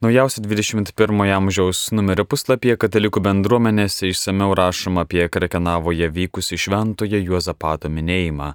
Naujausia 0.00 0.44
21 0.44 1.32
amžiaus 1.32 1.78
numerio 1.96 2.26
puslapyje 2.28 2.74
katalikų 2.76 3.22
bendruomenėse 3.24 4.10
išsameu 4.10 4.50
rašoma 4.58 5.06
apie 5.06 5.22
Krekenavoje 5.32 6.10
vykusį 6.12 6.58
šventoje 6.60 7.16
Juozapato 7.24 7.88
minėjimą. 7.88 8.50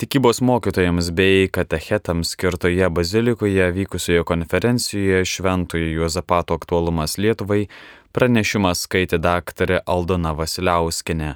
Tikybos 0.00 0.40
mokytojams 0.40 1.10
bei 1.12 1.50
katechetams 1.52 2.32
skirtoje 2.32 2.88
bazilikoje 2.88 3.66
vykusioje 3.76 4.22
konferencijoje 4.30 5.26
šventoje 5.28 5.90
Juozapato 5.92 6.56
aktualumas 6.56 7.18
Lietuvai 7.20 7.66
pranešimą 8.16 8.72
skaitė 8.72 9.20
daktarė 9.20 9.82
Aldona 9.84 10.32
Vasiliauskinė. 10.40 11.34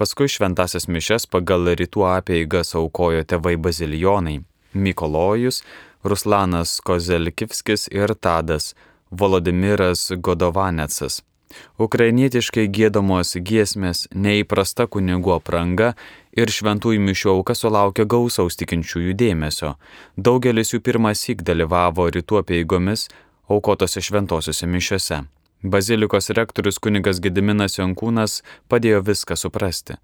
Paskui 0.00 0.30
šventasias 0.32 0.88
mišes 0.88 1.28
pagal 1.28 1.74
rytų 1.76 2.08
apeigas 2.08 2.72
aukojo 2.72 3.20
tėvai 3.20 3.58
bazilijonai- 3.68 4.38
Mikolojus, 4.88 5.60
Ruslanas 6.02 6.80
Kozelkivskis 6.80 7.88
ir 7.92 8.16
Tadas. 8.16 8.72
Volodimiras 9.18 10.10
Godovanecas. 10.18 11.22
Ukrainietiškai 11.78 12.66
gėdamos 12.76 13.36
giesmės, 13.48 14.06
neįprasta 14.14 14.86
kunigų 14.90 15.36
apranga 15.36 15.92
ir 16.34 16.50
šventųjų 16.50 17.02
mišių 17.08 17.30
auka 17.36 17.54
sulaukė 17.58 18.06
gausaus 18.10 18.58
tikinčiųjų 18.58 19.14
dėmesio. 19.20 19.74
Daugelis 20.16 20.74
jų 20.74 20.82
pirmas 20.88 21.22
įk 21.30 21.46
dalyvavo 21.46 22.08
rytų 22.16 22.42
apieigomis 22.42 23.08
aukotose 23.48 24.02
šventosiuose 24.02 24.66
mišiuose. 24.66 25.22
Bazilikos 25.64 26.26
rektorius 26.36 26.76
kunigas 26.76 27.22
Gediminas 27.24 27.78
Jonkūnas 27.78 28.42
padėjo 28.68 28.98
viską 29.06 29.32
suprasti. 29.40 29.94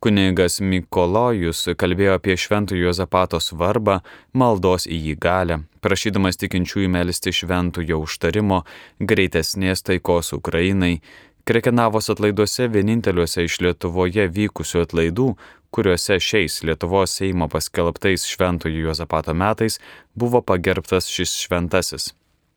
Kunigas 0.00 0.62
Mikolojus 0.64 1.66
kalbėjo 1.76 2.14
apie 2.16 2.38
šventų 2.40 2.78
Jozapato 2.80 3.36
svarbą, 3.44 3.98
maldos 4.32 4.86
į 4.88 4.96
jį 5.10 5.16
galę, 5.20 5.58
prašydamas 5.84 6.40
tikinčiųjų 6.40 6.88
melisti 6.94 7.34
šventojo 7.36 7.98
užtarimo, 8.00 8.62
greitesnės 8.96 9.84
taikos 9.84 10.32
Ukrainai. 10.32 11.02
Krekenavos 11.44 12.08
atlaiduose 12.14 12.70
vieninteliuose 12.72 13.44
iš 13.44 13.58
Lietuvoje 13.66 14.24
vykusių 14.24 14.86
atlaidų, 14.86 15.34
kuriuose 15.68 16.16
šiais 16.16 16.62
Lietuvos 16.64 17.18
Seimo 17.20 17.50
paskelbtais 17.52 18.24
šventojo 18.24 18.88
Jozapato 18.88 19.36
metais 19.36 19.76
buvo 20.16 20.40
pagerbtas 20.40 21.12
šis 21.12 21.36
šventasis. 21.44 22.14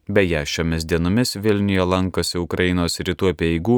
Beje, 0.08 0.46
šiomis 0.46 0.86
dienomis 0.86 1.38
Vilniuje 1.40 1.86
lankosi 1.88 2.38
Ukrainos 2.42 3.00
rytų 3.00 3.30
apieigų 3.32 3.78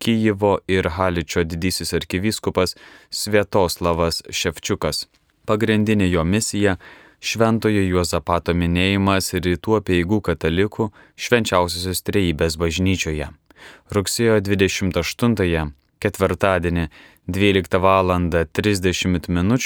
Kyjivo 0.00 0.56
ir 0.66 0.88
Haličio 0.96 1.44
didysis 1.44 1.92
arkivyskupas 1.94 2.74
Svietoslavas 3.10 4.22
Ševčiukas. 4.30 5.06
Pagrindinė 5.46 6.08
jo 6.10 6.24
misija- 6.24 6.76
Šventojo 7.28 7.82
Juozapato 7.84 8.54
minėjimas 8.54 9.30
rytų 9.34 9.76
apieigų 9.78 10.20
katalikų 10.24 10.90
švenčiausiosios 11.16 12.02
trejybės 12.02 12.56
bažnyčioje. 12.56 13.28
Rugsėjo 13.92 14.40
28-ąją, 14.40 15.70
ketvirtadienį 16.00 16.88
12 17.30 17.78
val. 17.78 18.10
30 18.52 19.28
min. 19.28 19.58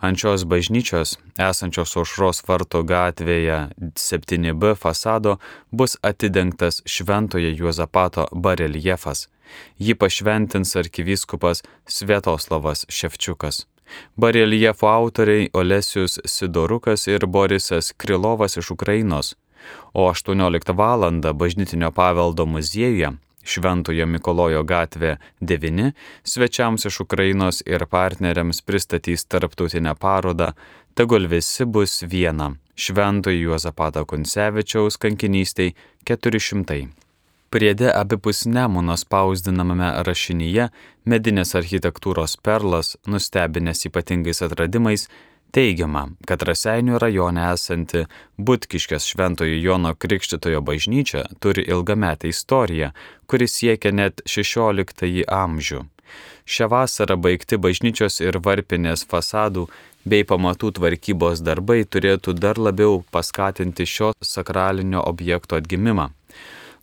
ant 0.00 0.18
šios 0.18 0.44
bažnyčios, 0.44 1.18
esančios 1.38 1.96
aušros 1.96 2.42
varto 2.48 2.82
gatvėje 2.82 3.58
7b 3.96 4.74
fasado, 4.76 5.38
bus 5.70 5.96
atidengtas 6.02 6.82
Šventojo 6.86 7.50
Juozapato 7.58 8.28
bareljefas. 8.32 9.28
Jį 9.78 9.94
pašventins 9.94 10.76
arkivyskupas 10.76 11.62
Svietoslavas 11.86 12.86
Ševčiukas. 12.88 13.66
Bareljefo 14.16 14.88
autoriai 14.88 15.50
Olesius 15.52 16.18
Sidorukas 16.24 17.06
ir 17.06 17.26
Borisas 17.26 17.92
Krilovas 17.92 18.56
iš 18.56 18.70
Ukrainos, 18.70 19.34
o 19.92 20.08
18 20.10 20.72
val. 20.76 21.10
bažnytinio 21.34 21.90
paveldo 21.90 22.46
muziejuje 22.46 23.12
Šventojo 23.42 24.06
Mikolojo 24.06 24.62
gatvė 24.62 25.16
9 25.40 25.92
svečiams 26.22 26.86
iš 26.86 27.00
Ukrainos 27.06 27.62
ir 27.66 27.86
partneriams 27.90 28.62
pristatys 28.62 29.26
tarptautinę 29.26 29.94
parodą 29.98 30.52
Tegul 30.94 31.26
visi 31.26 31.64
bus 31.64 32.02
viena 32.02 32.50
Šventojo 32.76 33.38
Juozapato 33.38 34.04
Kuncevičiaus 34.04 34.96
kankinystiai 34.96 35.74
400. 36.04 36.88
Priede 37.52 37.92
abipus 37.92 38.44
Nemuno 38.46 38.96
spausdinamame 38.96 39.88
rašinyje 40.06 40.68
medinės 41.08 41.52
architektūros 41.56 42.36
perlas, 42.44 42.94
nustebinės 43.06 43.84
ypatingais 43.88 44.40
atradimais, 44.44 45.08
Teigiama, 45.52 46.06
kad 46.24 46.40
Raseinių 46.48 46.96
rajone 47.02 47.42
esanti 47.52 48.06
Butkiškės 48.40 49.04
Šventojo 49.10 49.58
Jono 49.60 49.90
Krikštitojo 49.92 50.62
bažnyčia 50.64 51.26
turi 51.44 51.66
ilgametę 51.68 52.30
istoriją, 52.32 52.88
kuris 53.28 53.58
siekia 53.60 53.92
net 53.92 54.22
XVI 54.24 55.26
amžių. 55.28 55.82
Šią 56.48 56.68
vasarą 56.72 57.18
baigti 57.20 57.58
bažnyčios 57.60 58.16
ir 58.24 58.40
varpinės 58.40 59.04
fasadų 59.10 59.66
bei 60.08 60.24
pamatų 60.24 60.72
tvarkybos 60.80 61.44
darbai 61.44 61.82
turėtų 61.84 62.32
dar 62.32 62.56
labiau 62.56 63.04
paskatinti 63.12 63.84
šio 63.84 64.14
sakralinio 64.24 65.04
objekto 65.04 65.60
atgimimą. 65.60 66.08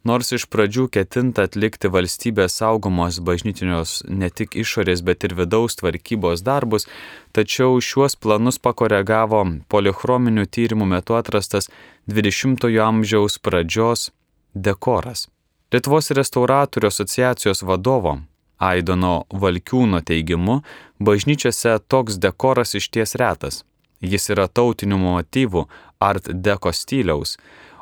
Nors 0.08 0.32
iš 0.32 0.46
pradžių 0.48 0.86
ketinta 0.96 1.44
atlikti 1.50 1.90
valstybės 1.92 2.54
saugomos 2.62 3.18
bažnytinios 3.20 3.98
ne 4.08 4.30
tik 4.32 4.56
išorės, 4.56 5.04
bet 5.04 5.26
ir 5.28 5.36
vidaus 5.36 5.76
tvarkybos 5.82 6.44
darbus, 6.48 6.88
tačiau 7.36 7.82
šiuos 7.84 8.16
planus 8.16 8.62
pakoregavo 8.64 9.44
polichrominių 9.68 10.48
tyrimų 10.48 10.88
metu 10.96 11.20
atrastas 11.20 11.68
20-ojo 12.08 12.86
amžiaus 12.86 13.38
pradžios 13.44 14.10
dekoras. 14.56 15.28
Lietuvos 15.74 16.10
restauratorių 16.16 16.88
asociacijos 16.88 17.62
vadovo 17.68 18.22
Aidono 18.60 19.26
Valkiūno 19.32 20.00
teigimu, 20.04 20.62
bažnyčiose 21.00 21.78
toks 21.88 22.18
dekoras 22.20 22.76
išties 22.76 23.16
retas. 23.20 23.64
Jis 24.00 24.32
yra 24.32 24.48
tautinių 24.48 24.98
motyvų 25.00 25.66
art 26.00 26.32
deko 26.32 26.72
stiliaus, 26.76 27.36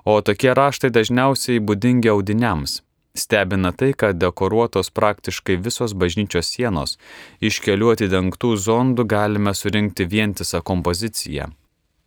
o 0.07 0.21
tokie 0.23 0.53
raštai 0.55 0.89
dažniausiai 0.95 1.59
būdingi 1.67 2.11
audiniams. 2.13 2.81
Stebina 3.17 3.71
tai, 3.79 3.91
kad 4.01 4.19
dekoruotos 4.21 4.91
praktiškai 4.99 5.57
visos 5.65 5.95
bažnyčios 6.01 6.51
sienos. 6.53 6.95
Iš 7.41 7.57
kelių 7.65 7.95
atidengtų 7.95 8.53
zondų 8.67 9.07
galime 9.13 9.53
surinkti 9.57 10.05
vientisą 10.13 10.61
kompoziciją. 10.69 11.49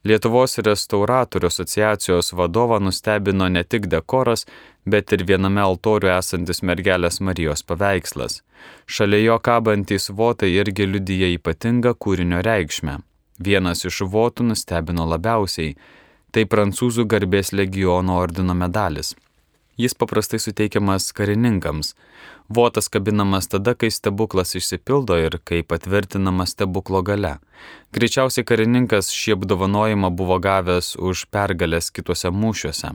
Lietuvos 0.09 0.57
restauratorių 0.65 1.51
asociacijos 1.51 2.33
vadovą 2.33 2.79
nustebino 2.81 3.51
ne 3.53 3.65
tik 3.69 3.91
dekoras, 3.93 4.47
bet 4.87 5.13
ir 5.13 5.27
viename 5.29 5.61
altoriu 5.61 6.15
esantis 6.15 6.63
mergelės 6.65 7.21
Marijos 7.21 7.67
paveikslas. 7.69 8.41
Šalia 8.87 9.21
jo 9.27 9.39
kabantys 9.45 10.09
votai 10.09 10.55
irgi 10.57 10.89
liudyja 10.89 11.35
ypatingą 11.37 11.93
kūrinio 12.01 12.41
reikšmę. 12.49 13.01
Vienas 13.45 13.85
iš 13.85 14.01
votų 14.15 14.49
nustebino 14.55 15.05
labiausiai 15.11 15.75
Tai 16.31 16.45
prancūzų 16.47 17.09
garbės 17.11 17.51
legiono 17.51 18.21
ordino 18.23 18.55
medalis. 18.55 19.17
Jis 19.81 19.97
paprastai 19.99 20.39
suteikiamas 20.39 21.09
karininkams. 21.17 21.95
Votas 22.49 22.89
kabinamas 22.93 23.49
tada, 23.49 23.75
kai 23.75 23.91
stebuklas 23.91 24.55
išsipildo 24.59 25.17
ir 25.19 25.39
kai 25.45 25.63
patvirtinama 25.63 26.47
stebuklo 26.47 27.01
gale. 27.07 27.39
Greičiausiai 27.97 28.45
karininkas 28.47 29.09
šį 29.15 29.39
apdovanojimą 29.39 30.11
buvo 30.15 30.37
gavęs 30.43 30.97
už 31.11 31.25
pergalės 31.35 31.91
kituose 31.95 32.31
mūšiuose. 32.31 32.93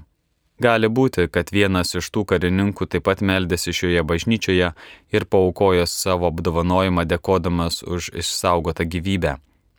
Gali 0.61 0.87
būti, 0.87 1.25
kad 1.27 1.51
vienas 1.51 1.91
iš 1.99 2.07
tų 2.15 2.23
karininkų 2.31 2.87
taip 2.87 3.03
pat 3.09 3.19
meldėsi 3.19 3.73
šioje 3.75 4.05
bažnyčioje 4.07 4.69
ir 5.11 5.25
paukojo 5.27 5.83
savo 5.89 6.29
apdovanojimą 6.31 7.03
dėkodamas 7.11 7.81
už 7.83 8.13
išsaugotą 8.21 8.87
gyvybę. 8.87 9.35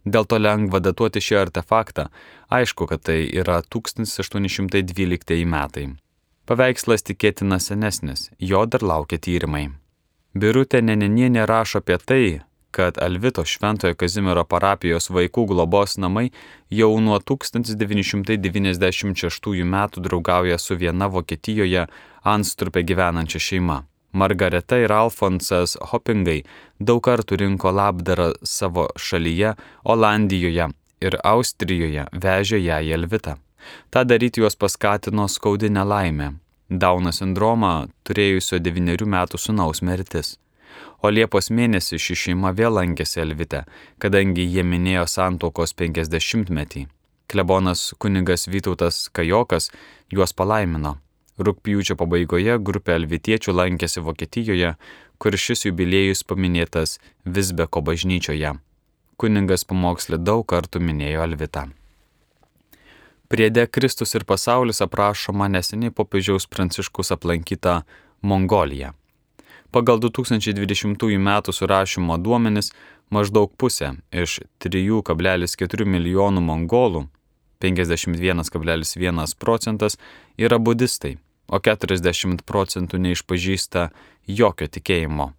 Dėl 0.06 0.22
to 0.30 0.38
lengva 0.38 0.78
datuoti 0.78 1.18
šį 1.18 1.34
artefaktą, 1.40 2.04
aišku, 2.54 2.86
kad 2.86 3.02
tai 3.08 3.26
yra 3.26 3.58
1812 3.66 5.42
metai. 5.50 5.98
Paveikslas 6.46 7.02
tikėtina 7.02 7.58
senesnis, 7.58 8.30
jo 8.38 8.62
dar 8.70 8.86
laukia 8.86 9.18
tyrimai. 9.18 9.74
Birutė 10.36 10.82
Nenenienė 10.84 11.46
rašo 11.50 11.78
apie 11.82 11.98
tai, 11.98 12.40
kad 12.76 13.00
Alvito 13.02 13.42
Šventojo 13.42 13.94
Kazimiero 13.98 14.44
parapijos 14.44 15.10
vaikų 15.10 15.46
globos 15.50 15.98
namai 15.98 16.30
jau 16.70 17.00
nuo 17.00 17.18
1996 17.18 19.64
metų 19.74 20.00
draugauja 20.06 20.58
su 20.60 20.76
viena 20.76 21.08
Vokietijoje 21.08 21.86
Anstrupė 22.36 22.82
gyvenančia 22.86 23.38
šeima. 23.40 23.95
Margareta 24.16 24.78
ir 24.80 24.92
Alfonsas 24.92 25.76
Hopingai 25.90 26.40
daug 26.80 27.02
kartų 27.04 27.36
rinko 27.42 27.72
labdarą 27.72 28.30
savo 28.42 28.86
šalyje, 28.96 29.52
Olandijoje 29.84 30.70
ir 31.04 31.18
Austrijoje 31.24 32.06
vežė 32.24 32.62
ją 32.62 32.80
į 32.80 32.94
Elvitą. 32.96 33.36
Ta 33.90 34.04
daryti 34.08 34.40
juos 34.40 34.56
paskatino 34.56 35.28
skaudinę 35.28 35.84
laimę- 35.84 36.32
Dauno 36.82 37.12
sindromą 37.12 37.88
turėjusio 38.04 38.58
devyniarių 38.58 39.06
metų 39.06 39.38
sunaus 39.38 39.82
mirtis. 39.82 40.36
O 41.02 41.10
Liepos 41.10 41.50
mėnesį 41.50 41.98
ši 42.04 42.14
šeima 42.22 42.52
vėl 42.56 42.72
lankėsi 42.78 43.20
Elvite, 43.20 43.64
kadangi 43.98 44.48
jie 44.54 44.62
minėjo 44.62 45.06
santokos 45.06 45.74
50-metį. 45.74 46.86
Klebonas 47.28 47.92
kunigas 47.98 48.48
Vytautas 48.48 49.08
Kajokas 49.12 49.70
juos 50.10 50.32
palaimino 50.32 50.96
Rūpjūčio 51.36 51.98
pabaigoje 52.00 52.56
grupė 52.64 52.94
alvitiečių 52.96 53.52
lankėsi 53.52 54.00
Vokietijoje, 54.00 54.74
kur 55.20 55.36
šis 55.36 55.66
jubiliejus 55.68 56.24
paminėtas 56.24 56.96
Visbeko 57.24 57.82
bažnyčioje. 57.84 58.54
Kuningas 59.20 59.64
pamokslė 59.68 60.16
daug 60.20 60.44
kartų 60.48 60.80
minėjo 60.80 61.24
Alvitą. 61.24 61.66
Priede 63.28 63.66
Kristus 63.66 64.14
ir 64.14 64.24
pasaulis 64.24 64.80
aprašoma 64.84 65.48
neseniai 65.52 65.90
popiežiaus 65.90 66.46
pranciškus 66.46 67.12
aplankyta 67.16 67.82
Mongolija. 68.22 68.92
Pagal 69.74 69.98
2020 70.00 71.04
m. 71.16 71.30
surašymo 71.52 72.16
duomenis 72.16 72.72
maždaug 73.10 73.52
pusė 73.58 73.96
iš 74.12 74.40
3,4 74.62 75.84
milijonų 75.84 76.40
mongolų 76.40 77.06
51,1 77.60 79.36
procentas 79.38 79.98
yra 80.38 80.58
budistai, 80.58 81.16
o 81.48 81.60
40 81.60 82.44
procentų 82.46 83.00
neišpažįsta 83.06 83.88
jokio 84.26 84.68
tikėjimo. 84.68 85.32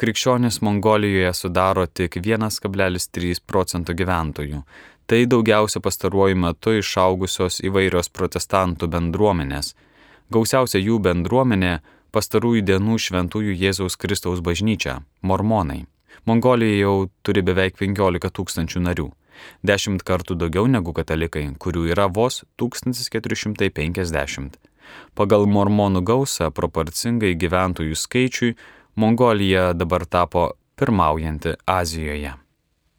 Krikščionis 0.00 0.62
Mongolijoje 0.64 1.32
sudaro 1.36 1.84
tik 1.86 2.16
1,3 2.16 3.42
procento 3.46 3.92
gyventojų. 3.92 4.62
Tai 5.10 5.20
daugiausia 5.26 5.82
pastaruoju 5.84 6.38
metu 6.38 6.72
išaugusios 6.78 7.60
įvairios 7.66 8.08
protestantų 8.14 8.88
bendruomenės. 8.94 9.74
Gausiausia 10.30 10.78
jų 10.78 11.00
bendruomenė 11.04 11.80
pastarųjų 12.14 12.62
dienų 12.70 12.96
šventųjų 13.06 13.56
Jėzaus 13.60 13.98
Kristaus 14.00 14.40
bažnyčia- 14.40 15.02
mormonai. 15.28 15.84
Mongolija 16.24 16.80
jau 16.80 17.10
turi 17.22 17.42
beveik 17.42 17.76
15 17.76 18.30
tūkstančių 18.30 18.80
narių. 18.86 19.10
Dešimt 19.64 20.04
kartų 20.04 20.36
daugiau 20.36 20.68
negu 20.68 20.92
katalikai, 20.92 21.56
kurių 21.58 21.90
yra 21.92 22.08
vos 22.08 22.44
1450. 22.56 24.69
Pagal 25.14 25.46
mormonų 25.50 26.04
gausą 26.06 26.50
proporcingai 26.54 27.34
gyventojų 27.34 27.98
skaičiui 27.98 28.54
Mongolija 28.96 29.72
dabar 29.74 30.06
tapo 30.06 30.50
pirmaujanti 30.80 31.56
Azijoje. 31.66 32.34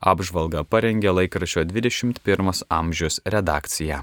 Apžvalgą 0.02 0.64
parengė 0.66 1.14
laikraščio 1.14 1.66
21 1.70 2.64
amžius 2.70 3.22
redakcija. 3.26 4.02